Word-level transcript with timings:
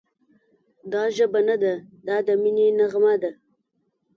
دا 0.91 1.03
ژبه 1.15 1.39
نه 1.49 1.55
ده، 1.63 1.73
دا 2.07 2.17
د 2.27 2.29
مینې 2.41 2.67
نغمه 2.79 3.15
ده» 3.21 3.31